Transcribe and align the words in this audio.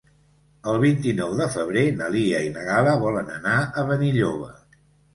El 0.71 0.79
vint-i-nou 0.83 1.35
de 1.41 1.47
febrer 1.57 1.85
na 2.01 2.09
Lia 2.17 2.41
i 2.49 2.51
na 2.57 2.67
Gal·la 2.73 2.99
volen 3.07 3.33
anar 3.39 3.63
a 3.85 3.89
Benilloba. 3.93 4.53